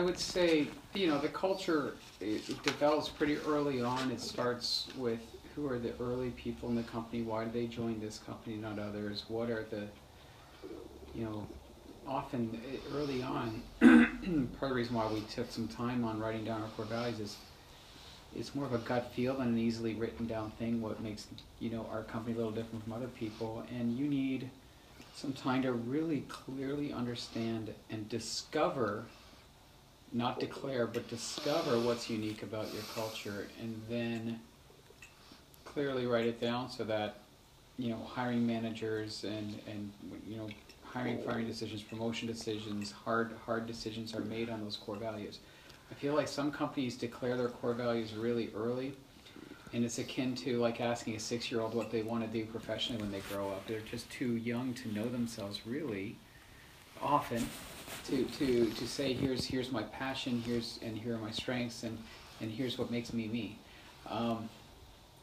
I 0.00 0.02
would 0.02 0.18
say, 0.18 0.66
you 0.94 1.08
know, 1.08 1.18
the 1.18 1.28
culture, 1.28 1.92
it, 2.22 2.48
it 2.48 2.62
develops 2.62 3.10
pretty 3.10 3.36
early 3.36 3.82
on. 3.82 4.10
It 4.10 4.22
starts 4.22 4.88
with 4.96 5.20
who 5.54 5.68
are 5.68 5.78
the 5.78 5.92
early 6.00 6.30
people 6.30 6.70
in 6.70 6.74
the 6.74 6.82
company? 6.84 7.20
Why 7.20 7.44
did 7.44 7.52
they 7.52 7.66
join 7.66 8.00
this 8.00 8.18
company, 8.18 8.56
not 8.56 8.78
others? 8.78 9.24
What 9.28 9.50
are 9.50 9.62
the, 9.64 9.88
you 11.12 11.26
know, 11.26 11.46
often 12.06 12.62
eh, 12.66 12.78
early 12.94 13.22
on, 13.22 13.62
part 14.58 14.62
of 14.62 14.68
the 14.70 14.74
reason 14.74 14.94
why 14.94 15.06
we 15.06 15.20
took 15.20 15.50
some 15.52 15.68
time 15.68 16.02
on 16.02 16.18
writing 16.18 16.46
down 16.46 16.62
our 16.62 16.68
core 16.68 16.86
values 16.86 17.20
is 17.20 17.36
it's 18.34 18.54
more 18.54 18.64
of 18.64 18.72
a 18.72 18.78
gut 18.78 19.12
feel 19.12 19.36
than 19.36 19.48
an 19.48 19.58
easily 19.58 19.92
written 19.92 20.26
down 20.26 20.50
thing. 20.52 20.80
What 20.80 21.02
makes 21.02 21.26
you 21.58 21.68
know 21.68 21.86
our 21.92 22.04
company 22.04 22.32
a 22.32 22.38
little 22.38 22.52
different 22.52 22.84
from 22.84 22.94
other 22.94 23.08
people, 23.08 23.66
and 23.70 23.98
you 23.98 24.08
need 24.08 24.48
some 25.14 25.34
time 25.34 25.60
to 25.60 25.72
really 25.72 26.22
clearly 26.22 26.90
understand 26.90 27.74
and 27.90 28.08
discover, 28.08 29.04
not 30.12 30.40
declare, 30.40 30.86
but 30.86 31.08
discover 31.08 31.78
what's 31.78 32.10
unique 32.10 32.42
about 32.42 32.72
your 32.72 32.82
culture, 32.94 33.46
and 33.60 33.80
then 33.88 34.40
clearly 35.64 36.06
write 36.06 36.26
it 36.26 36.40
down 36.40 36.68
so 36.68 36.84
that 36.84 37.18
you 37.78 37.90
know 37.90 38.00
hiring 38.04 38.46
managers 38.46 39.24
and 39.24 39.58
and 39.66 39.92
you 40.26 40.36
know 40.36 40.48
hiring 40.84 41.22
firing 41.22 41.46
decisions, 41.46 41.82
promotion 41.82 42.26
decisions, 42.26 42.90
hard 42.90 43.32
hard 43.46 43.66
decisions 43.66 44.14
are 44.14 44.20
made 44.20 44.50
on 44.50 44.62
those 44.62 44.76
core 44.76 44.96
values. 44.96 45.38
I 45.90 45.94
feel 45.94 46.14
like 46.14 46.28
some 46.28 46.52
companies 46.52 46.96
declare 46.96 47.36
their 47.36 47.48
core 47.48 47.74
values 47.74 48.14
really 48.14 48.50
early, 48.54 48.94
and 49.72 49.84
it's 49.84 49.98
akin 49.98 50.34
to 50.36 50.58
like 50.58 50.80
asking 50.80 51.14
a 51.14 51.20
six 51.20 51.50
year 51.50 51.60
old 51.60 51.74
what 51.74 51.90
they 51.90 52.02
want 52.02 52.24
to 52.24 52.30
do 52.30 52.44
professionally 52.46 53.00
when 53.00 53.12
they 53.12 53.20
grow 53.32 53.48
up. 53.50 53.66
They're 53.66 53.80
just 53.80 54.10
too 54.10 54.36
young 54.36 54.74
to 54.74 54.92
know 54.92 55.08
themselves 55.08 55.60
really 55.66 56.16
often 57.02 57.48
to, 58.06 58.24
to, 58.24 58.66
to 58.70 58.88
say 58.88 59.12
here's 59.12 59.44
here's 59.44 59.70
my 59.70 59.82
passion, 59.84 60.42
here's 60.44 60.78
and 60.82 60.96
here 60.96 61.14
are 61.14 61.18
my 61.18 61.30
strengths 61.30 61.82
and, 61.82 61.98
and 62.40 62.50
here's 62.50 62.78
what 62.78 62.90
makes 62.90 63.12
me 63.12 63.28
me. 63.28 63.58
Um, 64.08 64.48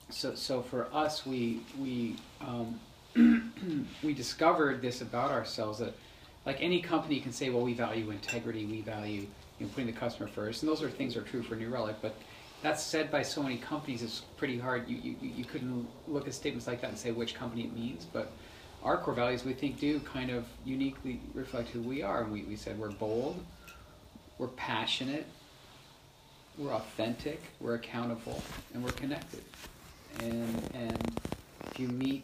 so 0.09 0.35
so 0.35 0.61
for 0.61 0.87
us 0.93 1.25
we 1.25 1.61
we 1.79 2.15
um, 2.41 2.79
we 4.03 4.13
discovered 4.13 4.81
this 4.81 5.01
about 5.01 5.31
ourselves 5.31 5.79
that 5.79 5.93
like 6.45 6.57
any 6.61 6.81
company 6.81 7.19
can 7.19 7.31
say 7.31 7.49
well 7.49 7.63
we 7.63 7.73
value 7.73 8.09
integrity, 8.11 8.65
we 8.65 8.81
value 8.81 9.27
you 9.59 9.65
know, 9.65 9.71
putting 9.73 9.87
the 9.87 9.99
customer 9.99 10.27
first, 10.27 10.63
and 10.63 10.71
those 10.71 10.83
are 10.83 10.89
things 10.89 11.17
are 11.17 11.21
true 11.21 11.43
for 11.43 11.55
New 11.55 11.69
Relic. 11.69 11.97
But 12.01 12.15
that's 12.61 12.83
said 12.83 13.11
by 13.11 13.21
so 13.21 13.43
many 13.43 13.57
companies, 13.57 14.01
it's 14.01 14.21
pretty 14.37 14.57
hard. 14.57 14.87
You, 14.87 14.97
you, 14.97 15.15
you 15.21 15.45
couldn't 15.45 15.87
look 16.07 16.27
at 16.27 16.33
statements 16.33 16.67
like 16.67 16.81
that 16.81 16.89
and 16.89 16.97
say 16.97 17.11
which 17.11 17.35
company 17.35 17.63
it 17.63 17.73
means. 17.73 18.05
But 18.05 18.31
our 18.87 18.97
core 18.97 19.13
values, 19.13 19.43
we 19.43 19.51
think, 19.51 19.79
do 19.79 19.99
kind 19.99 20.31
of 20.31 20.45
uniquely 20.63 21.19
reflect 21.33 21.67
who 21.69 21.81
we 21.81 22.01
are. 22.01 22.23
And 22.23 22.31
we, 22.31 22.43
we 22.43 22.55
said 22.55 22.79
we're 22.79 22.89
bold, 22.89 23.43
we're 24.37 24.47
passionate, 24.47 25.25
we're 26.57 26.71
authentic, 26.71 27.41
we're 27.59 27.75
accountable, 27.75 28.41
and 28.73 28.81
we're 28.81 28.91
connected. 28.91 29.43
And, 30.21 30.71
and 30.73 31.19
if 31.65 31.77
you 31.77 31.89
meet 31.89 32.23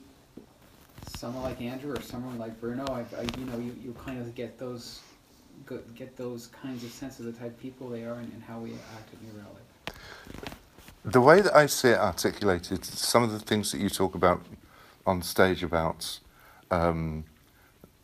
someone 1.17 1.43
like 1.43 1.61
Andrew 1.61 1.93
or 1.93 2.01
someone 2.01 2.39
like 2.39 2.59
Bruno, 2.61 2.85
I, 2.85 3.01
I, 3.17 3.23
you 3.37 3.45
know, 3.45 3.57
you, 3.57 3.75
you 3.83 3.93
kind 4.05 4.21
of 4.21 4.33
get 4.33 4.57
those 4.57 5.01
get 5.95 6.17
those 6.17 6.47
kinds 6.47 6.83
of 6.83 6.91
sense 6.91 7.19
of 7.19 7.25
the 7.25 7.31
type 7.31 7.51
of 7.51 7.59
people 7.59 7.87
they 7.87 8.03
are 8.03 8.15
and, 8.15 8.33
and 8.33 8.41
how 8.41 8.57
we 8.57 8.71
act 8.71 9.13
in 9.13 9.27
New 9.27 9.33
Relic. 9.37 9.97
The 11.05 11.21
way 11.21 11.41
that 11.41 11.55
I 11.55 11.67
see 11.67 11.89
it 11.89 11.99
articulated, 11.99 12.83
some 12.83 13.21
of 13.21 13.31
the 13.31 13.39
things 13.39 13.71
that 13.71 13.79
you 13.79 13.89
talk 13.89 14.15
about 14.15 14.43
on 15.05 15.21
stage 15.21 15.61
about 15.61 16.19
um, 16.73 17.23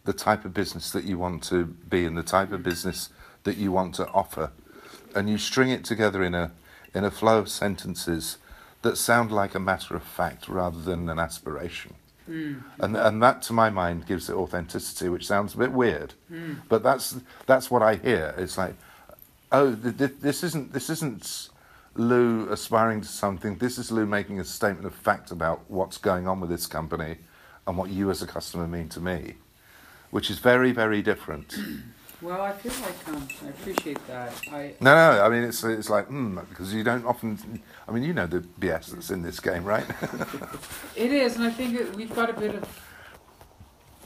the 0.05 0.13
type 0.13 0.45
of 0.45 0.53
business 0.53 0.91
that 0.91 1.03
you 1.03 1.17
want 1.17 1.43
to 1.43 1.65
be 1.65 2.05
and 2.05 2.17
the 2.17 2.23
type 2.23 2.51
of 2.51 2.63
business 2.63 3.09
that 3.43 3.57
you 3.57 3.71
want 3.71 3.95
to 3.95 4.07
offer, 4.09 4.51
and 5.15 5.29
you 5.29 5.37
string 5.37 5.69
it 5.69 5.83
together 5.83 6.23
in 6.23 6.35
a 6.35 6.51
in 6.93 7.03
a 7.03 7.11
flow 7.11 7.37
of 7.39 7.49
sentences 7.49 8.37
that 8.81 8.97
sound 8.97 9.31
like 9.31 9.53
a 9.55 9.59
matter 9.59 9.95
of 9.95 10.03
fact 10.03 10.47
rather 10.47 10.79
than 10.79 11.09
an 11.09 11.19
aspiration. 11.19 11.93
Mm. 12.29 12.63
And 12.79 12.97
and 12.97 13.23
that, 13.23 13.41
to 13.43 13.53
my 13.53 13.69
mind, 13.69 14.07
gives 14.07 14.29
it 14.29 14.35
authenticity, 14.35 15.09
which 15.09 15.25
sounds 15.25 15.55
a 15.55 15.57
bit 15.57 15.71
weird, 15.71 16.13
mm. 16.31 16.57
but 16.69 16.83
that's 16.83 17.17
that's 17.45 17.71
what 17.71 17.81
I 17.81 17.95
hear. 17.95 18.35
It's 18.37 18.57
like, 18.57 18.75
oh, 19.51 19.75
th- 19.75 19.97
th- 19.97 20.19
this 20.21 20.43
isn't 20.43 20.73
this 20.73 20.89
isn't 20.89 21.49
Lew 21.95 22.47
aspiring 22.49 23.01
to 23.01 23.07
something. 23.07 23.57
This 23.57 23.77
is 23.77 23.91
Lew 23.91 24.05
making 24.05 24.39
a 24.39 24.43
statement 24.43 24.85
of 24.85 24.93
fact 24.93 25.31
about 25.31 25.59
what's 25.67 25.97
going 25.97 26.27
on 26.27 26.39
with 26.39 26.49
this 26.49 26.67
company, 26.67 27.17
and 27.69 27.77
what 27.77 27.89
you 27.89 28.09
as 28.09 28.21
a 28.21 28.27
customer 28.27 28.67
mean 28.67 28.89
to 28.89 28.99
me, 28.99 29.35
which 30.09 30.29
is 30.29 30.39
very 30.39 30.71
very 30.71 31.01
different. 31.01 31.57
Well, 32.21 32.41
I 32.41 32.51
feel 32.51 32.73
like 32.81 33.07
um, 33.07 33.25
I 33.45 33.47
appreciate 33.47 34.05
that. 34.07 34.33
I 34.51 34.73
no, 34.81 34.93
no. 34.93 35.23
I 35.23 35.29
mean, 35.29 35.43
it's 35.43 35.63
it's 35.63 35.89
like 35.89 36.07
hmm, 36.07 36.37
because 36.49 36.73
you 36.73 36.83
don't 36.83 37.05
often. 37.05 37.61
I 37.87 37.93
mean, 37.93 38.03
you 38.03 38.11
know 38.11 38.27
the 38.27 38.41
BS 38.41 38.87
that's 38.87 39.09
in 39.09 39.21
this 39.21 39.39
game, 39.39 39.63
right? 39.63 39.85
it 40.97 41.13
is, 41.13 41.37
and 41.37 41.45
I 41.45 41.49
think 41.49 41.79
it, 41.79 41.95
we've 41.95 42.13
got 42.13 42.29
a 42.29 42.33
bit 42.33 42.55
of. 42.55 42.63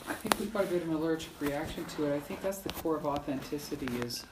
I 0.08 0.14
think 0.14 0.40
we've 0.40 0.54
got 0.54 0.66
a 0.66 0.68
bit 0.68 0.84
of 0.84 0.90
an 0.90 0.94
allergic 0.94 1.32
reaction 1.40 1.86
to 1.86 2.06
it. 2.06 2.16
I 2.16 2.20
think 2.20 2.44
that's 2.44 2.60
the 2.60 2.70
core 2.70 2.98
of 2.98 3.08
authenticity. 3.08 3.88
Is 4.06 4.24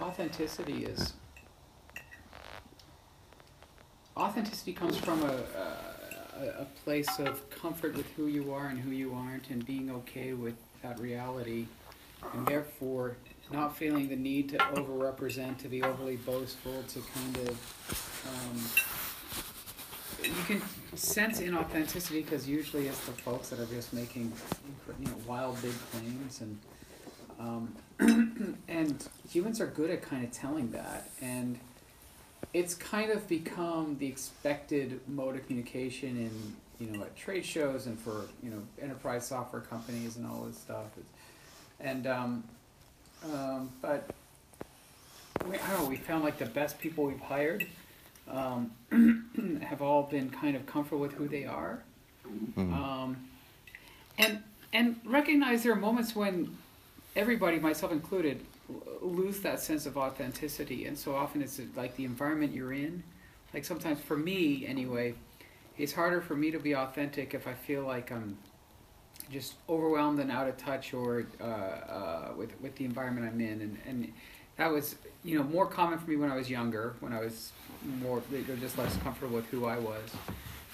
authenticity 0.00 0.84
is 0.84 1.14
authenticity 4.16 4.72
comes 4.72 4.96
from 4.96 5.22
a, 5.22 5.32
a, 5.32 6.01
a 6.40 6.66
place 6.84 7.18
of 7.18 7.48
comfort 7.50 7.96
with 7.96 8.10
who 8.12 8.26
you 8.26 8.52
are 8.52 8.66
and 8.66 8.78
who 8.78 8.90
you 8.90 9.14
aren't, 9.14 9.50
and 9.50 9.64
being 9.64 9.90
okay 9.90 10.32
with 10.32 10.54
that 10.82 10.98
reality 10.98 11.66
and 12.34 12.46
therefore 12.46 13.16
not 13.52 13.76
feeling 13.76 14.08
the 14.08 14.16
need 14.16 14.48
to 14.48 14.56
overrepresent, 14.58 15.58
to 15.58 15.68
be 15.68 15.82
overly 15.82 16.16
boastful, 16.16 16.82
to 16.88 17.00
kind 17.14 17.36
of. 17.48 18.22
Um, 18.26 18.92
you 20.22 20.44
can 20.46 20.62
sense 20.96 21.40
inauthenticity 21.40 22.24
because 22.24 22.48
usually 22.48 22.86
it's 22.86 23.04
the 23.06 23.12
folks 23.12 23.48
that 23.48 23.58
are 23.58 23.66
just 23.66 23.92
making 23.92 24.32
you 25.00 25.06
know 25.06 25.16
wild 25.26 25.60
big 25.60 25.72
claims 25.90 26.40
and 26.40 26.58
um, 27.40 28.56
and 28.68 29.08
humans 29.28 29.60
are 29.60 29.66
good 29.66 29.90
at 29.90 30.00
kind 30.00 30.22
of 30.22 30.30
telling 30.30 30.70
that 30.70 31.10
and 31.20 31.58
it's 32.54 32.74
kind 32.74 33.10
of 33.10 33.26
become 33.28 33.96
the 33.98 34.06
expected 34.06 35.00
mode 35.08 35.36
of 35.36 35.46
communication 35.46 36.16
in 36.16 36.86
you 36.86 36.92
know 36.92 37.04
at 37.04 37.16
trade 37.16 37.44
shows 37.44 37.86
and 37.86 37.98
for 37.98 38.26
you 38.42 38.50
know 38.50 38.62
enterprise 38.80 39.26
software 39.26 39.62
companies 39.62 40.16
and 40.16 40.26
all 40.26 40.42
this 40.42 40.58
stuff 40.58 40.86
it's, 40.98 41.10
and 41.80 42.06
um, 42.06 42.44
um, 43.24 43.70
but 43.80 44.10
we, 45.48 45.56
I 45.56 45.70
don't 45.70 45.82
know. 45.82 45.88
We 45.88 45.96
found 45.96 46.24
like 46.24 46.38
the 46.38 46.46
best 46.46 46.78
people 46.78 47.04
we've 47.04 47.20
hired 47.20 47.66
um, 48.28 48.72
have 49.68 49.82
all 49.82 50.04
been 50.04 50.30
kind 50.30 50.56
of 50.56 50.66
comfortable 50.66 51.00
with 51.00 51.12
who 51.14 51.28
they 51.28 51.44
are, 51.44 51.82
mm-hmm. 52.26 52.72
um, 52.72 53.16
and 54.18 54.42
and 54.72 54.96
recognize 55.04 55.62
there 55.62 55.72
are 55.72 55.76
moments 55.76 56.14
when 56.14 56.56
everybody, 57.14 57.58
myself 57.58 57.92
included, 57.92 58.40
lose 59.00 59.40
that 59.40 59.60
sense 59.60 59.86
of 59.86 59.96
authenticity, 59.96 60.86
and 60.86 60.96
so 60.96 61.14
often 61.14 61.42
it's 61.42 61.60
like 61.76 61.96
the 61.96 62.04
environment 62.04 62.52
you're 62.52 62.72
in. 62.72 63.02
Like 63.52 63.64
sometimes 63.64 64.00
for 64.00 64.16
me, 64.16 64.66
anyway, 64.66 65.14
it's 65.78 65.92
harder 65.92 66.20
for 66.20 66.34
me 66.34 66.50
to 66.50 66.58
be 66.58 66.74
authentic 66.74 67.34
if 67.34 67.46
I 67.46 67.54
feel 67.54 67.84
like 67.84 68.10
I'm 68.10 68.38
just 69.30 69.54
overwhelmed 69.68 70.18
and 70.20 70.30
out 70.30 70.48
of 70.48 70.56
touch 70.56 70.94
or 70.94 71.26
uh, 71.40 71.44
uh, 71.44 72.32
with 72.36 72.52
with 72.60 72.74
the 72.76 72.84
environment 72.84 73.26
I'm 73.26 73.40
in, 73.40 73.60
and 73.60 73.78
and 73.86 74.12
that 74.56 74.70
was 74.70 74.96
you 75.24 75.38
know 75.38 75.44
more 75.44 75.66
common 75.66 75.98
for 75.98 76.10
me 76.10 76.16
when 76.16 76.30
I 76.30 76.36
was 76.36 76.50
younger, 76.50 76.94
when 77.00 77.12
I 77.12 77.20
was 77.20 77.52
more 78.00 78.22
just 78.60 78.78
less 78.78 78.96
comfortable 78.98 79.36
with 79.36 79.46
who 79.46 79.66
I 79.66 79.78
was 79.78 80.10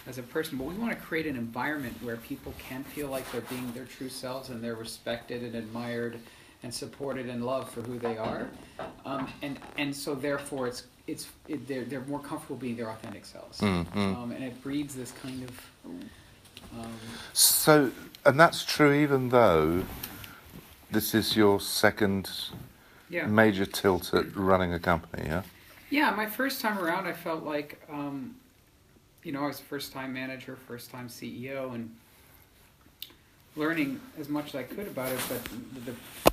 as 0.06 0.18
a 0.18 0.22
person. 0.22 0.58
But 0.58 0.64
we 0.64 0.74
want 0.74 0.92
to 0.92 0.98
create 0.98 1.26
an 1.26 1.36
environment 1.36 1.96
where 2.02 2.16
people 2.16 2.54
can 2.58 2.84
feel 2.84 3.08
like 3.08 3.30
they're 3.32 3.40
being 3.42 3.72
their 3.72 3.84
true 3.84 4.08
selves 4.08 4.48
and 4.48 4.62
they're 4.62 4.74
respected 4.74 5.42
and 5.42 5.54
admired 5.54 6.18
and 6.62 6.72
supported 6.72 7.28
and 7.28 7.44
loved 7.44 7.72
for 7.72 7.82
who 7.82 7.98
they 7.98 8.16
are, 8.16 8.48
um, 9.04 9.28
and 9.42 9.58
and 9.76 9.94
so 9.94 10.14
therefore 10.14 10.66
it's 10.66 10.84
it's 11.06 11.28
it, 11.46 11.66
they're 11.68 11.84
they're 11.84 12.00
more 12.02 12.20
comfortable 12.20 12.56
being 12.56 12.76
their 12.76 12.90
authentic 12.90 13.24
selves, 13.24 13.60
mm-hmm. 13.60 13.98
um, 13.98 14.32
and 14.32 14.44
it 14.44 14.62
breeds 14.62 14.94
this 14.94 15.12
kind 15.12 15.42
of. 15.44 15.50
Um, 16.78 16.92
so 17.32 17.90
and 18.26 18.38
that's 18.38 18.64
true 18.64 18.92
even 18.92 19.30
though 19.30 19.84
this 20.90 21.14
is 21.14 21.36
your 21.36 21.60
second 21.60 22.30
yeah. 23.10 23.26
major 23.26 23.66
tilt 23.66 24.12
at 24.14 24.34
running 24.36 24.72
a 24.72 24.78
company, 24.78 25.24
yeah? 25.26 25.42
Yeah, 25.90 26.10
my 26.10 26.26
first 26.26 26.60
time 26.60 26.78
around, 26.78 27.06
I 27.06 27.12
felt 27.12 27.44
like, 27.44 27.80
um, 27.90 28.36
you 29.22 29.32
know, 29.32 29.44
I 29.44 29.46
was 29.46 29.60
first 29.60 29.92
time 29.92 30.12
manager, 30.12 30.56
first 30.66 30.90
time 30.90 31.08
CEO, 31.08 31.74
and 31.74 31.94
learning 33.56 34.00
as 34.18 34.28
much 34.28 34.48
as 34.48 34.54
I 34.54 34.62
could 34.62 34.88
about 34.88 35.12
it. 35.12 35.20
But 35.28 35.44
the 35.84 35.92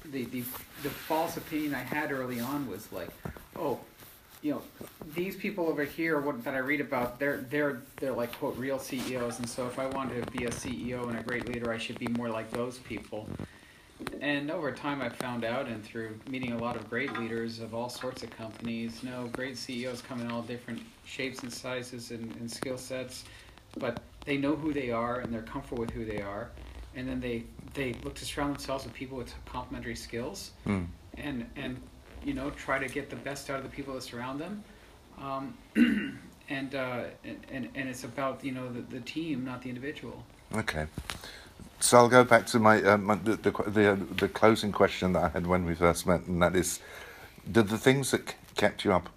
the 0.09 0.23
the, 0.25 0.43
the 0.83 0.89
false 0.89 1.37
opinion 1.37 1.73
I 1.73 1.79
had 1.79 2.11
early 2.11 2.39
on 2.39 2.67
was 2.67 2.91
like, 2.91 3.09
oh, 3.55 3.79
you 4.41 4.51
know, 4.51 4.61
these 5.15 5.35
people 5.35 5.67
over 5.67 5.83
here 5.83 6.19
what, 6.19 6.43
that 6.43 6.53
I 6.53 6.59
read 6.59 6.79
about, 6.79 7.19
they're 7.19 7.37
they're 7.49 7.81
they're 7.97 8.13
like 8.13 8.31
quote 8.37 8.55
real 8.57 8.77
CEOs, 8.77 9.39
and 9.39 9.49
so 9.49 9.65
if 9.65 9.79
I 9.79 9.87
wanted 9.87 10.23
to 10.23 10.31
be 10.31 10.45
a 10.45 10.51
CEO 10.51 11.09
and 11.09 11.17
a 11.17 11.23
great 11.23 11.47
leader, 11.47 11.71
I 11.71 11.79
should 11.79 11.97
be 11.97 12.07
more 12.07 12.29
like 12.29 12.51
those 12.51 12.77
people. 12.77 13.27
and 14.21 14.51
over 14.51 14.71
time, 14.71 15.01
I 15.01 15.09
found 15.09 15.45
out, 15.45 15.67
and 15.67 15.83
through 15.83 16.19
meeting 16.29 16.51
a 16.51 16.57
lot 16.57 16.75
of 16.75 16.87
great 16.89 17.17
leaders 17.17 17.59
of 17.59 17.73
all 17.73 17.89
sorts 17.89 18.21
of 18.23 18.29
companies, 18.29 19.03
know, 19.03 19.29
great 19.31 19.57
CEOs 19.57 20.01
come 20.01 20.21
in 20.21 20.29
all 20.29 20.41
different 20.41 20.81
shapes 21.05 21.39
and 21.43 21.51
sizes 21.51 22.11
and, 22.11 22.35
and 22.35 22.51
skill 22.51 22.77
sets, 22.77 23.23
but 23.79 24.01
they 24.25 24.37
know 24.37 24.55
who 24.55 24.73
they 24.73 24.91
are 24.91 25.21
and 25.21 25.33
they're 25.33 25.41
comfortable 25.41 25.81
with 25.81 25.91
who 25.91 26.05
they 26.05 26.21
are, 26.21 26.49
and 26.95 27.07
then 27.07 27.19
they 27.19 27.43
they 27.73 27.93
look 28.03 28.15
to 28.15 28.25
surround 28.25 28.53
themselves 28.55 28.85
with 28.85 28.93
people 28.93 29.17
with 29.17 29.33
complementary 29.45 29.95
skills, 29.95 30.51
Mm. 30.65 30.87
and 31.17 31.45
and 31.55 31.79
you 32.23 32.33
know 32.33 32.49
try 32.51 32.79
to 32.79 32.87
get 32.87 33.09
the 33.09 33.15
best 33.17 33.49
out 33.49 33.57
of 33.57 33.63
the 33.63 33.69
people 33.69 33.93
that 33.93 34.03
surround 34.03 34.39
them. 34.39 34.63
Um, 35.21 35.57
and, 36.49 36.75
uh, 36.75 37.03
and, 37.23 37.39
and 37.51 37.69
and 37.75 37.89
it's 37.89 38.03
about 38.03 38.43
you 38.43 38.51
know 38.51 38.71
the, 38.71 38.81
the 38.81 39.01
team, 39.01 39.45
not 39.45 39.61
the 39.61 39.69
individual. 39.69 40.23
Okay. 40.53 40.87
So 41.79 41.97
I'll 41.97 42.09
go 42.09 42.23
back 42.23 42.47
to 42.47 42.59
my, 42.59 42.79
my 42.97 43.15
the, 43.15 43.35
the 43.35 43.51
the 43.67 43.95
the 44.15 44.27
closing 44.29 44.71
question 44.71 45.13
that 45.13 45.23
I 45.23 45.29
had 45.29 45.45
when 45.47 45.65
we 45.65 45.75
first 45.75 46.07
met, 46.07 46.25
and 46.25 46.41
that 46.41 46.55
is, 46.55 46.79
did 47.51 47.67
the 47.69 47.77
things 47.77 48.11
that 48.11 48.35
kept 48.55 48.85
you 48.85 48.93
up 48.93 49.09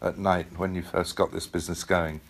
at 0.00 0.18
night 0.18 0.46
when 0.58 0.74
you 0.74 0.82
first 0.82 1.16
got 1.16 1.32
this 1.32 1.46
business 1.46 1.84
going, 1.84 2.20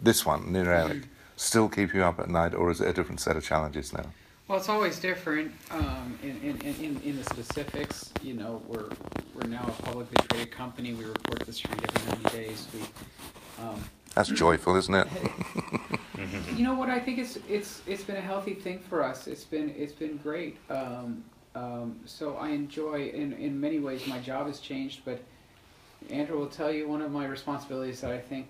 this 0.00 0.26
one, 0.26 0.52
New 0.52 0.64
Relic, 0.64 1.02
still 1.36 1.68
keep 1.68 1.94
you 1.94 2.02
up 2.02 2.18
at 2.18 2.28
night, 2.28 2.54
or 2.54 2.70
is 2.70 2.80
it 2.80 2.88
a 2.88 2.92
different 2.92 3.20
set 3.20 3.36
of 3.36 3.44
challenges 3.44 3.92
now? 3.92 4.06
Well, 4.48 4.58
it's 4.58 4.68
always 4.68 4.98
different 5.00 5.52
um, 5.70 6.18
in, 6.22 6.40
in, 6.40 6.60
in, 6.60 7.00
in 7.02 7.16
the 7.16 7.24
specifics. 7.24 8.12
You 8.22 8.34
know, 8.34 8.62
we're 8.66 8.88
we're 9.34 9.48
now 9.48 9.64
a 9.66 9.82
publicly 9.82 10.16
traded 10.28 10.52
company. 10.52 10.94
We 10.94 11.04
report 11.04 11.40
to 11.40 11.46
the 11.46 11.52
street 11.52 11.80
every 11.82 12.22
90 12.22 12.36
days. 12.36 12.68
We, 12.72 12.80
um, 13.62 13.84
That's 14.14 14.28
joyful, 14.28 14.76
isn't 14.76 14.94
it? 14.94 15.08
you 16.56 16.64
know 16.64 16.74
what? 16.74 16.90
I 16.90 17.00
think 17.00 17.18
it's 17.18 17.38
it's 17.48 17.82
it's 17.88 18.04
been 18.04 18.16
a 18.16 18.20
healthy 18.20 18.54
thing 18.54 18.78
for 18.78 19.02
us. 19.02 19.26
It's 19.26 19.44
been 19.44 19.74
it's 19.76 19.92
been 19.92 20.16
great. 20.18 20.58
Um, 20.70 21.24
um, 21.56 21.98
so 22.04 22.36
I 22.36 22.50
enjoy 22.50 23.08
in 23.08 23.32
in 23.32 23.60
many 23.60 23.80
ways. 23.80 24.06
My 24.06 24.20
job 24.20 24.46
has 24.46 24.60
changed, 24.60 25.00
but 25.04 25.20
Andrew 26.08 26.38
will 26.38 26.46
tell 26.46 26.70
you 26.70 26.86
one 26.86 27.02
of 27.02 27.10
my 27.10 27.26
responsibilities 27.26 28.00
that 28.02 28.12
I 28.12 28.18
think 28.18 28.46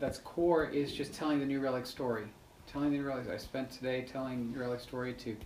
that's 0.00 0.18
core 0.18 0.66
is 0.66 0.92
just 0.92 1.14
telling 1.14 1.40
the 1.40 1.46
New 1.46 1.60
Relic 1.60 1.86
story. 1.86 2.24
Telling 2.66 2.90
the 2.90 2.98
New 2.98 3.04
Relic. 3.04 3.28
I 3.28 3.36
spent 3.36 3.70
today 3.70 4.02
telling 4.02 4.52
New 4.52 4.60
Relic 4.60 4.80
story 4.80 5.14
to 5.14 5.36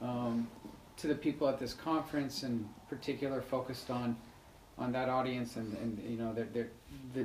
um, 0.00 0.48
to 0.96 1.06
the 1.06 1.14
people 1.14 1.48
at 1.48 1.58
this 1.58 1.74
conference, 1.74 2.42
in 2.42 2.68
particular, 2.88 3.40
focused 3.40 3.90
on 3.90 4.16
on 4.78 4.92
that 4.92 5.08
audience, 5.08 5.56
and, 5.56 5.76
and 5.78 6.02
you 6.08 6.16
know 6.16 6.32
they're, 6.32 6.48
they're 6.52 6.70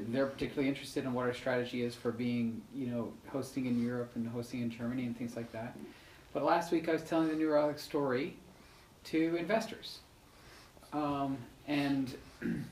they're 0.10 0.28
particularly 0.28 0.68
interested 0.68 1.06
in 1.06 1.14
what 1.14 1.26
our 1.26 1.34
strategy 1.34 1.84
is 1.84 1.96
for 1.96 2.12
being 2.12 2.62
you 2.74 2.88
know 2.88 3.14
hosting 3.28 3.66
in 3.66 3.82
Europe 3.82 4.12
and 4.16 4.28
hosting 4.28 4.62
in 4.62 4.70
Germany 4.70 5.06
and 5.06 5.18
things 5.18 5.36
like 5.36 5.52
that. 5.52 5.78
But 6.34 6.44
last 6.44 6.72
week 6.72 6.90
I 6.90 6.94
was 6.94 7.04
telling 7.04 7.30
the 7.30 7.36
New 7.36 7.50
Relic 7.50 7.80
story 7.80 8.36
to 9.06 9.36
investors, 9.38 10.00
um, 10.92 11.38
and 11.68 12.14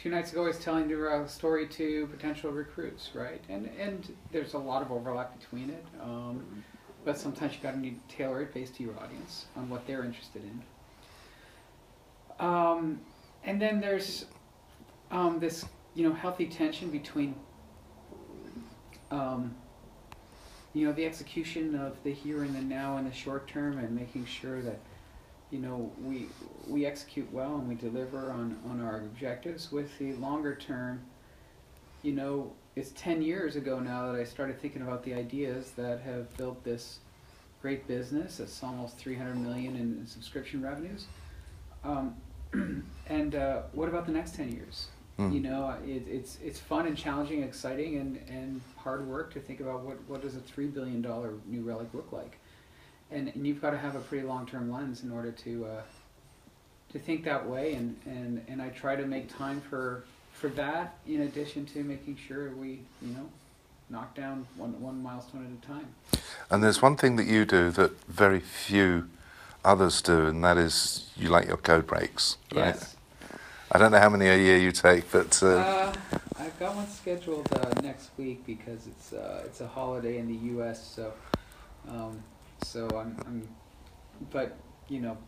two 0.00 0.08
nights 0.08 0.32
ago 0.32 0.44
I 0.44 0.48
was 0.48 0.58
telling 0.58 0.86
New 0.86 1.24
story 1.26 1.66
to 1.66 2.06
potential 2.06 2.50
recruits, 2.50 3.10
right? 3.14 3.42
And 3.48 3.68
and 3.78 4.16
there's 4.32 4.54
a 4.54 4.58
lot 4.58 4.80
of 4.82 4.90
overlap 4.90 5.38
between 5.38 5.70
it. 5.70 5.84
Um, 6.02 6.64
but 7.04 7.18
sometimes 7.18 7.54
you 7.54 7.60
got 7.62 7.72
to 7.72 7.78
need 7.78 8.00
to 8.08 8.16
tailor 8.16 8.42
it 8.42 8.54
based 8.54 8.76
to 8.76 8.82
your 8.82 8.98
audience 8.98 9.46
on 9.56 9.68
what 9.68 9.86
they're 9.86 10.04
interested 10.04 10.42
in. 10.42 10.62
Um, 12.44 13.00
and 13.44 13.60
then 13.60 13.80
there's 13.80 14.26
um, 15.10 15.38
this, 15.40 15.64
you 15.94 16.06
know, 16.06 16.14
healthy 16.14 16.46
tension 16.46 16.90
between, 16.90 17.34
um, 19.10 19.54
you 20.74 20.86
know, 20.86 20.92
the 20.92 21.06
execution 21.06 21.74
of 21.74 21.96
the 22.04 22.12
here 22.12 22.42
and 22.42 22.54
the 22.54 22.60
now 22.60 22.98
and 22.98 23.10
the 23.10 23.14
short 23.14 23.48
term, 23.48 23.78
and 23.78 23.90
making 23.96 24.26
sure 24.26 24.60
that, 24.62 24.78
you 25.50 25.58
know, 25.58 25.90
we 26.02 26.26
we 26.66 26.86
execute 26.86 27.30
well 27.32 27.56
and 27.56 27.68
we 27.68 27.74
deliver 27.74 28.30
on 28.30 28.58
on 28.68 28.80
our 28.80 28.98
objectives. 28.98 29.72
With 29.72 29.96
the 29.98 30.12
longer 30.14 30.54
term, 30.54 31.00
you 32.02 32.12
know, 32.12 32.52
it's 32.76 32.92
10 32.92 33.22
years 33.22 33.56
ago 33.56 33.80
now 33.80 34.10
that 34.12 34.20
I 34.20 34.24
started 34.24 34.60
thinking 34.60 34.82
about 34.82 35.02
the 35.02 35.14
ideas 35.14 35.72
that 35.72 36.00
have 36.02 36.34
built 36.36 36.62
this 36.64 37.00
great 37.60 37.88
business. 37.88 38.40
It's 38.40 38.62
almost 38.62 38.96
300 38.98 39.36
million 39.36 39.74
in 39.76 40.06
subscription 40.06 40.62
revenues. 40.62 41.06
Um, 41.82 42.14
and 43.08 43.34
uh, 43.34 43.62
what 43.72 43.88
about 43.88 44.06
the 44.06 44.12
next 44.12 44.36
10 44.36 44.52
years? 44.52 44.88
Mm. 45.18 45.34
You 45.34 45.40
know, 45.40 45.76
it, 45.84 46.04
it's 46.06 46.38
it's 46.40 46.60
fun 46.60 46.86
and 46.86 46.96
challenging, 46.96 47.40
and 47.40 47.48
exciting, 47.48 47.96
and, 47.96 48.16
and 48.28 48.60
hard 48.76 49.06
work 49.06 49.32
to 49.34 49.40
think 49.40 49.58
about 49.58 49.80
what, 49.82 49.96
what 50.06 50.22
does 50.22 50.36
a 50.36 50.40
three 50.40 50.68
billion 50.68 51.02
dollar 51.02 51.34
New 51.46 51.62
Relic 51.62 51.88
look 51.92 52.12
like, 52.12 52.38
and 53.10 53.28
and 53.28 53.46
you've 53.46 53.60
got 53.60 53.70
to 53.70 53.78
have 53.78 53.96
a 53.96 54.00
pretty 54.00 54.26
long 54.26 54.46
term 54.46 54.70
lens 54.72 55.02
in 55.02 55.10
order 55.10 55.32
to 55.32 55.66
uh, 55.66 55.82
to 56.92 56.98
think 56.98 57.24
that 57.24 57.46
way, 57.46 57.74
and, 57.74 57.96
and, 58.06 58.42
and 58.48 58.62
I 58.62 58.70
try 58.70 58.96
to 58.96 59.06
make 59.06 59.34
time 59.36 59.60
for 59.60 60.04
for 60.32 60.48
that 60.50 60.96
in 61.06 61.22
addition 61.22 61.66
to 61.66 61.82
making 61.84 62.16
sure 62.16 62.50
we 62.50 62.80
you 63.02 63.12
know 63.14 63.28
knock 63.90 64.14
down 64.14 64.46
one 64.56 64.80
one 64.80 65.02
milestone 65.02 65.44
at 65.46 65.64
a 65.64 65.66
time. 65.66 65.86
And 66.50 66.62
there's 66.62 66.80
one 66.80 66.96
thing 66.96 67.16
that 67.16 67.26
you 67.26 67.44
do 67.44 67.70
that 67.72 68.04
very 68.06 68.40
few 68.40 69.08
others 69.64 70.00
do, 70.02 70.26
and 70.26 70.42
that 70.44 70.56
is 70.56 71.10
you 71.16 71.28
like 71.28 71.46
your 71.46 71.56
code 71.58 71.86
breaks, 71.86 72.36
right? 72.54 72.74
Yes. 72.74 72.94
I 73.70 73.76
don't 73.78 73.92
know 73.92 73.98
how 73.98 74.08
many 74.08 74.26
a 74.28 74.36
year 74.36 74.56
you 74.56 74.72
take, 74.72 75.12
but 75.12 75.42
uh, 75.42 75.46
Uh, 75.48 75.92
I've 76.38 76.58
got 76.58 76.74
one 76.74 76.88
scheduled 76.88 77.52
uh, 77.52 77.68
next 77.82 78.08
week 78.16 78.46
because 78.46 78.86
it's 78.86 79.12
uh, 79.12 79.42
it's 79.44 79.60
a 79.60 79.66
holiday 79.66 80.16
in 80.18 80.26
the 80.26 80.40
U.S. 80.54 80.82
So, 80.96 81.12
um, 81.86 82.22
so 82.62 82.88
I'm, 82.88 83.16
I'm, 83.26 83.48
but 84.30 84.56
you 84.88 85.00
know, 85.00 85.18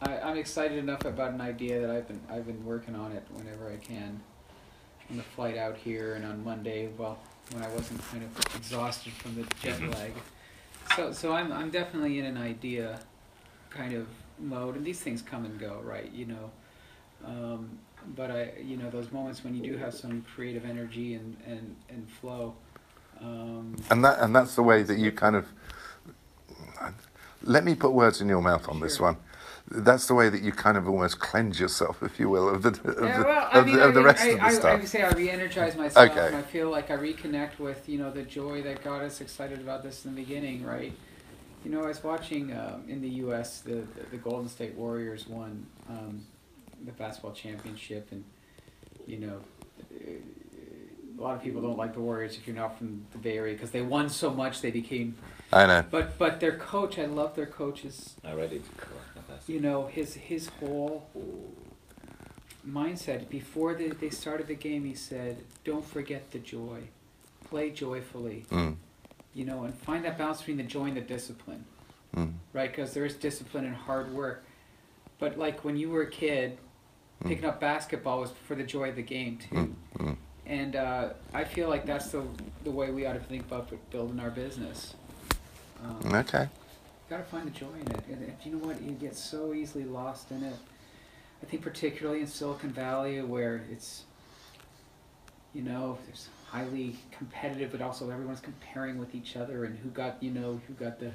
I, 0.00 0.18
I'm 0.18 0.36
excited 0.36 0.78
enough 0.78 1.04
about 1.04 1.32
an 1.32 1.40
idea 1.40 1.80
that 1.80 1.90
I've 1.90 2.08
been 2.08 2.20
I've 2.30 2.46
been 2.46 2.64
working 2.64 2.94
on 2.94 3.12
it 3.12 3.24
whenever 3.32 3.70
I 3.70 3.76
can, 3.76 4.20
on 5.10 5.16
the 5.16 5.22
flight 5.22 5.56
out 5.56 5.76
here 5.76 6.14
and 6.14 6.24
on 6.24 6.44
Monday. 6.44 6.88
Well, 6.96 7.18
when 7.52 7.62
I 7.62 7.68
wasn't 7.68 8.04
kind 8.08 8.24
of 8.24 8.56
exhausted 8.56 9.12
from 9.12 9.34
the 9.34 9.46
jet 9.60 9.80
lag. 9.90 10.12
So 10.96 11.12
so 11.12 11.32
I'm 11.32 11.52
I'm 11.52 11.70
definitely 11.70 12.18
in 12.18 12.24
an 12.24 12.36
idea, 12.36 13.00
kind 13.70 13.94
of 13.94 14.08
mode, 14.38 14.76
and 14.76 14.84
these 14.84 15.00
things 15.00 15.22
come 15.22 15.44
and 15.44 15.58
go, 15.58 15.80
right? 15.84 16.10
You 16.12 16.26
know. 16.26 16.50
Um, 17.24 17.78
but 18.16 18.30
I, 18.30 18.52
you 18.62 18.76
know, 18.76 18.90
those 18.90 19.12
moments 19.12 19.44
when 19.44 19.54
you 19.54 19.62
do 19.62 19.76
have 19.76 19.94
some 19.94 20.24
creative 20.34 20.64
energy 20.64 21.14
and, 21.14 21.36
and, 21.46 21.76
and 21.88 22.10
flow. 22.10 22.54
Um, 23.20 23.76
and 23.90 24.04
that 24.04 24.18
and 24.20 24.34
that's 24.34 24.56
the 24.56 24.62
way 24.62 24.82
that 24.82 24.98
you 24.98 25.12
kind 25.12 25.36
of 25.36 25.46
let 27.42 27.64
me 27.64 27.74
put 27.74 27.92
words 27.92 28.20
in 28.20 28.28
your 28.28 28.40
mouth 28.42 28.68
on 28.68 28.80
this 28.80 29.00
one. 29.00 29.16
That's 29.70 30.06
the 30.06 30.14
way 30.14 30.28
that 30.28 30.42
you 30.42 30.52
kind 30.52 30.76
of 30.76 30.88
almost 30.88 31.18
cleanse 31.20 31.58
yourself, 31.60 32.02
if 32.02 32.18
you 32.20 32.28
will, 32.28 32.48
of 32.48 32.62
the 32.62 32.70
of, 32.70 32.84
yeah, 33.04 33.18
the, 33.18 33.24
well, 33.24 33.48
I 33.52 33.58
of, 33.60 33.66
mean, 33.66 33.76
the, 33.76 33.84
of 33.88 33.94
the 33.94 34.00
I, 34.00 34.04
rest 34.04 34.22
I, 34.22 34.26
of 34.28 34.36
the 34.38 34.42
I, 34.42 34.46
I 34.46 34.52
stuff. 34.52 34.80
would 34.80 34.88
say 34.88 35.02
I 35.02 35.10
re-energize 35.10 35.76
myself, 35.76 36.10
Okay. 36.10 36.26
and 36.26 36.36
I 36.36 36.42
feel 36.42 36.68
like 36.70 36.90
I 36.90 36.96
reconnect 36.96 37.58
with 37.58 37.88
you 37.88 37.98
know 37.98 38.10
the 38.10 38.22
joy 38.22 38.62
that 38.62 38.82
got 38.84 39.02
us 39.02 39.20
excited 39.20 39.60
about 39.60 39.82
this 39.82 40.04
in 40.04 40.14
the 40.14 40.20
beginning, 40.20 40.64
right? 40.64 40.92
You 41.64 41.70
know, 41.70 41.82
I 41.84 41.86
was 41.86 42.02
watching 42.02 42.52
um, 42.52 42.84
in 42.88 43.00
the 43.00 43.08
U.S. 43.24 43.60
The, 43.60 43.74
the 43.94 44.02
the 44.10 44.16
Golden 44.18 44.48
State 44.48 44.74
Warriors 44.74 45.28
won 45.28 45.66
um, 45.88 46.26
the 46.84 46.92
basketball 46.92 47.32
championship, 47.32 48.08
and 48.10 48.24
you 49.06 49.18
know, 49.18 49.40
a 51.22 51.24
lot 51.24 51.36
of 51.36 51.42
people 51.42 51.62
don't 51.62 51.78
like 51.78 51.94
the 51.94 52.00
Warriors 52.00 52.36
if 52.36 52.46
you're 52.48 52.56
not 52.56 52.76
from 52.76 53.06
the 53.12 53.18
Bay 53.18 53.36
Area 53.38 53.54
because 53.54 53.70
they 53.70 53.80
won 53.80 54.08
so 54.08 54.30
much 54.30 54.60
they 54.60 54.72
became. 54.72 55.14
I 55.52 55.66
know. 55.66 55.84
But 55.88 56.18
but 56.18 56.40
their 56.40 56.56
coach, 56.56 56.98
I 56.98 57.06
love 57.06 57.36
their 57.36 57.46
coaches. 57.46 58.16
I 58.24 58.32
read 58.32 58.52
it. 58.52 58.62
Fantastic. 59.14 59.54
you 59.54 59.60
know 59.60 59.86
his 59.86 60.14
his 60.14 60.48
whole 60.58 61.06
mindset 62.68 63.28
before 63.28 63.74
they, 63.74 63.88
they 63.88 64.10
started 64.10 64.46
the 64.46 64.54
game 64.54 64.84
he 64.84 64.94
said 64.94 65.36
don't 65.64 65.84
forget 65.84 66.30
the 66.30 66.38
joy 66.38 66.80
play 67.48 67.70
joyfully 67.70 68.44
Mm, 68.50 68.76
you 69.34 69.44
know 69.44 69.64
and 69.64 69.74
find 69.74 70.04
that 70.04 70.16
balance 70.16 70.38
between 70.38 70.58
the 70.58 70.62
joy 70.62 70.84
and 70.84 70.96
the 70.96 71.00
discipline 71.00 71.64
mm, 72.16 72.32
right 72.52 72.70
because 72.70 72.94
there 72.94 73.04
is 73.04 73.14
discipline 73.16 73.64
and 73.64 73.74
hard 73.74 74.12
work 74.14 74.44
but 75.18 75.36
like 75.38 75.64
when 75.64 75.76
you 75.76 75.90
were 75.90 76.02
a 76.02 76.10
kid 76.10 76.58
Mm. 77.22 77.28
picking 77.28 77.44
up 77.44 77.60
basketball 77.60 78.20
was 78.20 78.32
for 78.48 78.54
the 78.56 78.64
joy 78.64 78.88
of 78.88 78.96
the 78.96 79.02
game 79.02 79.38
too 79.38 79.54
mm, 79.54 79.74
mm. 79.98 80.16
And 80.46 80.76
uh, 80.76 81.10
i 81.34 81.44
feel 81.44 81.68
like 81.68 81.86
that's 81.86 82.08
the, 82.10 82.22
the 82.64 82.70
way 82.70 82.90
we 82.90 83.06
ought 83.06 83.12
to 83.14 83.20
think 83.20 83.42
about 83.44 83.70
building 83.90 84.18
our 84.20 84.30
business 84.30 84.94
um, 85.84 86.14
Okay. 86.14 86.48
gotta 87.10 87.24
find 87.24 87.46
the 87.46 87.50
joy 87.58 87.66
in 87.80 87.90
it. 87.90 88.02
And 88.08 88.22
if 88.28 88.46
you 88.46 88.52
know 88.52 88.66
what, 88.66 88.80
you 88.80 88.92
get 88.92 89.16
so 89.16 89.52
easily 89.52 89.84
lost 89.84 90.30
in 90.30 90.42
it. 90.44 90.54
I 91.42 91.46
think 91.46 91.60
particularly 91.62 92.20
in 92.20 92.26
Silicon 92.28 92.70
Valley 92.70 93.20
where 93.20 93.64
it's, 93.70 94.04
you 95.52 95.62
know, 95.62 95.98
there's 96.06 96.28
highly 96.46 96.96
competitive, 97.10 97.72
but 97.72 97.82
also 97.82 98.08
everyone's 98.10 98.40
comparing 98.40 98.96
with 98.98 99.12
each 99.14 99.36
other 99.36 99.64
and 99.64 99.76
who 99.78 99.88
got, 99.90 100.22
you 100.22 100.30
know, 100.30 100.60
who 100.68 100.74
got 100.74 101.00
the, 101.00 101.10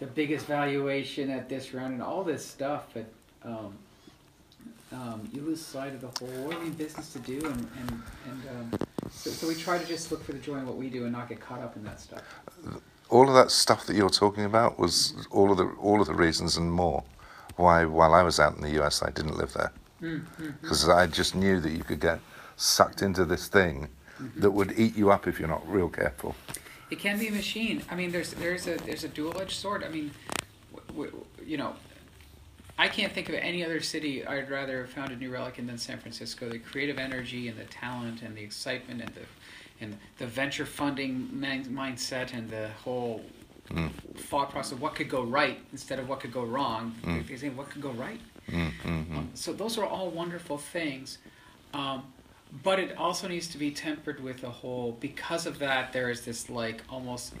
the 0.00 0.06
biggest 0.06 0.46
valuation 0.46 1.30
at 1.30 1.48
this 1.48 1.72
round 1.72 1.92
and 1.92 2.02
all 2.02 2.24
this 2.24 2.44
stuff. 2.44 2.86
But 2.92 3.06
um, 3.44 3.78
um, 4.94 5.28
you 5.32 5.42
lose 5.42 5.60
sight 5.64 5.92
of 5.94 6.00
the 6.00 6.06
whole. 6.18 6.44
We're 6.46 6.62
in 6.62 6.72
business 6.72 7.12
to 7.12 7.18
do, 7.20 7.38
and 7.44 7.68
and 7.80 8.02
and 8.28 8.72
um, 8.72 8.78
so, 9.10 9.30
so 9.30 9.48
we 9.48 9.54
try 9.54 9.78
to 9.78 9.86
just 9.86 10.10
look 10.10 10.22
for 10.24 10.32
the 10.32 10.38
joy 10.38 10.56
in 10.56 10.66
what 10.66 10.76
we 10.76 10.88
do 10.88 11.04
and 11.04 11.12
not 11.12 11.28
get 11.28 11.40
caught 11.40 11.60
up 11.60 11.76
in 11.76 11.84
that 11.84 12.00
stuff. 12.00 12.22
all 13.10 13.28
of 13.28 13.34
that 13.34 13.50
stuff 13.50 13.86
that 13.86 13.96
you're 13.96 14.10
talking 14.10 14.44
about 14.44 14.78
was 14.78 15.14
all 15.30 15.50
of 15.52 15.58
the 15.58 15.66
all 15.80 16.00
of 16.00 16.06
the 16.06 16.14
reasons 16.14 16.56
and 16.56 16.72
more 16.72 17.02
why 17.56 17.84
while 17.84 18.14
I 18.14 18.22
was 18.22 18.40
out 18.40 18.56
in 18.56 18.62
the 18.62 18.80
US 18.82 19.02
I 19.02 19.10
didn't 19.10 19.36
live 19.36 19.52
there 19.52 19.72
because 20.62 20.88
I 20.88 21.06
just 21.06 21.34
knew 21.34 21.60
that 21.60 21.70
you 21.70 21.84
could 21.84 22.00
get 22.00 22.18
sucked 22.56 23.02
into 23.02 23.24
this 23.24 23.48
thing 23.48 23.88
that 24.36 24.50
would 24.50 24.72
eat 24.78 24.96
you 24.96 25.10
up 25.10 25.26
if 25.26 25.38
you're 25.38 25.48
not 25.48 25.66
real 25.70 25.88
careful. 25.88 26.34
It 26.90 26.98
can 26.98 27.18
be 27.18 27.28
a 27.28 27.32
machine. 27.32 27.82
I 27.90 27.94
mean, 27.94 28.10
there's 28.12 28.32
there's 28.34 28.66
a 28.66 28.76
there's 28.86 29.04
a 29.04 29.08
dual 29.08 29.40
edged 29.40 29.56
sword. 29.56 29.82
I 29.84 29.88
mean, 29.88 30.10
w- 30.72 31.10
w- 31.10 31.24
you 31.44 31.56
know, 31.56 31.74
I 32.78 32.88
can't 32.88 33.12
think 33.12 33.28
of 33.28 33.36
any 33.36 33.64
other 33.64 33.80
city 33.80 34.26
I'd 34.26 34.50
rather 34.50 34.82
have 34.82 34.90
found 34.90 35.12
a 35.12 35.16
New 35.16 35.30
Relic 35.30 35.58
in 35.58 35.66
than 35.66 35.78
San 35.78 35.98
Francisco. 35.98 36.48
The 36.48 36.58
creative 36.58 36.98
energy 36.98 37.48
and 37.48 37.58
the 37.58 37.64
talent 37.64 38.22
and 38.22 38.36
the 38.36 38.42
excitement 38.42 39.00
and 39.00 39.10
the 39.14 39.20
and 39.80 39.98
the 40.18 40.26
venture 40.26 40.64
funding 40.66 41.28
min- 41.32 41.64
mindset 41.66 42.32
and 42.32 42.48
the 42.48 42.68
whole 42.84 43.24
Mm. 43.70 43.90
thought 44.16 44.50
process 44.50 44.72
of 44.72 44.82
what 44.82 44.94
could 44.94 45.08
go 45.08 45.22
right 45.22 45.58
instead 45.72 45.98
of 45.98 46.06
what 46.06 46.20
could 46.20 46.32
go 46.32 46.44
wrong. 46.44 46.94
Mm. 47.02 47.26
They 47.26 47.36
say 47.36 47.48
what 47.48 47.70
could 47.70 47.80
go 47.80 47.92
right. 47.92 48.20
Mm, 48.50 48.70
mm. 48.84 49.16
Um, 49.16 49.30
so 49.32 49.54
those 49.54 49.78
are 49.78 49.86
all 49.86 50.10
wonderful 50.10 50.58
things, 50.58 51.16
um, 51.72 52.02
but 52.62 52.78
it 52.78 52.96
also 52.96 53.26
needs 53.26 53.48
to 53.48 53.58
be 53.58 53.70
tempered 53.70 54.22
with 54.22 54.44
a 54.44 54.50
whole. 54.50 54.96
Because 55.00 55.46
of 55.46 55.58
that, 55.58 55.92
there 55.92 56.10
is 56.10 56.24
this 56.24 56.48
like 56.48 56.82
almost. 56.88 57.34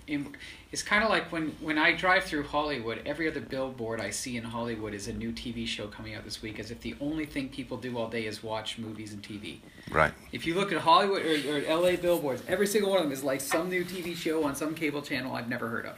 It's 0.72 0.82
kind 0.82 1.04
of 1.04 1.10
like 1.10 1.30
when 1.30 1.50
when 1.60 1.78
I 1.78 1.92
drive 1.92 2.24
through 2.24 2.44
Hollywood. 2.44 3.00
Every 3.06 3.28
other 3.28 3.40
billboard 3.40 4.00
I 4.00 4.10
see 4.10 4.36
in 4.36 4.42
Hollywood 4.42 4.92
is 4.92 5.06
a 5.06 5.12
new 5.12 5.30
TV 5.30 5.66
show 5.66 5.86
coming 5.86 6.14
out 6.14 6.24
this 6.24 6.42
week, 6.42 6.58
as 6.58 6.70
if 6.70 6.80
the 6.80 6.96
only 7.00 7.26
thing 7.26 7.48
people 7.48 7.76
do 7.76 7.96
all 7.96 8.08
day 8.08 8.26
is 8.26 8.42
watch 8.42 8.78
movies 8.78 9.12
and 9.12 9.22
TV. 9.22 9.58
Right. 9.90 10.12
If 10.32 10.46
you 10.46 10.54
look 10.54 10.72
at 10.72 10.78
Hollywood 10.78 11.24
or, 11.24 11.56
or 11.56 11.80
LA 11.80 11.96
billboards, 11.96 12.42
every 12.48 12.66
single 12.66 12.90
one 12.90 12.98
of 12.98 13.04
them 13.04 13.12
is 13.12 13.22
like 13.22 13.40
some 13.40 13.68
new 13.68 13.84
TV 13.84 14.16
show 14.16 14.42
on 14.44 14.56
some 14.56 14.74
cable 14.74 15.02
channel 15.02 15.34
I've 15.36 15.48
never 15.48 15.68
heard 15.68 15.86
of. 15.86 15.96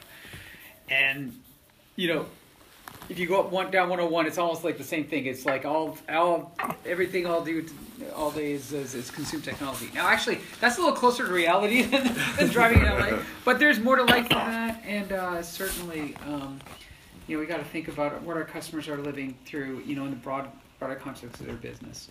And, 0.89 1.39
you 1.95 2.07
know, 2.07 2.27
if 3.09 3.17
you 3.17 3.27
go 3.27 3.39
up 3.39 3.51
one 3.51 3.71
down 3.71 3.89
101, 3.89 4.25
it's 4.25 4.37
almost 4.37 4.63
like 4.63 4.77
the 4.77 4.83
same 4.83 5.05
thing. 5.05 5.25
It's 5.25 5.45
like 5.45 5.65
all, 5.65 5.97
all 6.09 6.51
everything 6.85 7.25
I'll 7.25 7.43
do 7.43 7.65
all 8.15 8.31
day 8.31 8.51
is, 8.51 8.73
is, 8.73 8.95
is 8.95 9.09
consume 9.09 9.41
technology. 9.41 9.89
Now, 9.93 10.07
actually, 10.07 10.39
that's 10.59 10.77
a 10.77 10.81
little 10.81 10.95
closer 10.95 11.25
to 11.25 11.31
reality 11.31 11.81
than, 11.83 12.13
than 12.37 12.49
driving 12.49 12.79
in 12.79 12.85
LA. 12.85 13.19
But 13.45 13.59
there's 13.59 13.79
more 13.79 13.95
to 13.95 14.03
life 14.03 14.27
than 14.29 14.37
that, 14.37 14.83
and 14.85 15.11
uh, 15.11 15.41
certainly, 15.41 16.15
um, 16.25 16.59
you 17.27 17.35
know, 17.35 17.39
we 17.39 17.45
got 17.45 17.57
to 17.57 17.65
think 17.65 17.87
about 17.87 18.21
what 18.23 18.35
our 18.35 18.45
customers 18.45 18.87
are 18.87 18.97
living 18.97 19.37
through, 19.45 19.81
you 19.85 19.95
know, 19.95 20.05
in 20.05 20.11
the 20.11 20.17
broad 20.17 20.49
broader 20.79 20.95
context 20.95 21.39
of 21.39 21.47
their 21.47 21.55
business. 21.55 22.07